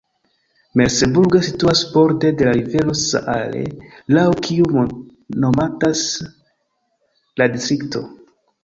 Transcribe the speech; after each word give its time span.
Merseburg 0.79 1.37
situas 1.47 1.83
borde 1.97 2.31
de 2.39 2.47
la 2.49 2.55
rivero 2.61 2.95
Saale, 3.03 3.63
laŭ 4.19 4.27
kiu 4.49 4.85
nomatas 5.45 6.05
la 7.43 7.55
distrikto. 7.57 8.09